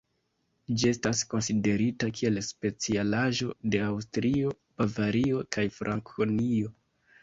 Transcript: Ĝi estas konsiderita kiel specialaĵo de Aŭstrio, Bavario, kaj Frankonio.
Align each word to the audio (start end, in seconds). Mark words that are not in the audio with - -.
Ĝi 0.83 0.87
estas 0.91 1.21
konsiderita 1.33 2.09
kiel 2.21 2.41
specialaĵo 2.49 3.53
de 3.77 3.85
Aŭstrio, 3.93 4.59
Bavario, 4.83 5.49
kaj 5.57 5.71
Frankonio. 5.81 6.79